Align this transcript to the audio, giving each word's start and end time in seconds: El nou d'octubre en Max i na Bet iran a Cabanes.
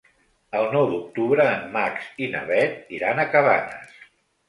El 0.59 0.63
nou 0.75 0.87
d'octubre 0.93 1.45
en 1.59 1.69
Max 1.77 2.09
i 2.29 2.33
na 2.35 2.43
Bet 2.51 2.93
iran 3.01 3.25
a 3.25 3.31
Cabanes. 3.37 3.99